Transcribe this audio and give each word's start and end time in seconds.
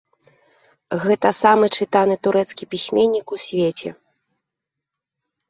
Гэта 1.03 1.27
самы 1.41 1.65
чытаны 1.81 2.15
турэцкі 2.29 2.69
пісьменнік 2.73 3.27
у 3.39 3.41
свеце. 3.45 3.95